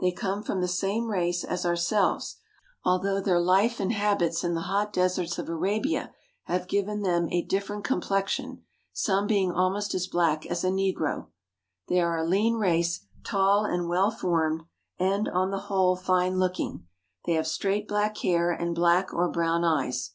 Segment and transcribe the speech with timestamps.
[0.00, 2.38] They come from the same race as ourselves,
[2.82, 6.12] although their life and habits in the hot deserts of Arabia
[6.46, 11.28] have given them a different complexion, some being almost as black as a negro.
[11.86, 14.62] They are a lean race, tall and well formed
[14.98, 16.88] and, on the whole, fine looking.
[17.26, 20.10] They have straight black hair and black or brown eyes.